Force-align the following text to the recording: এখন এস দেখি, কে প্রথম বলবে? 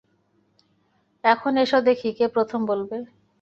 এখন 1.23 1.53
এস 1.57 1.71
দেখি, 1.87 2.09
কে 2.17 2.25
প্রথম 2.35 2.59
বলবে? 2.65 2.97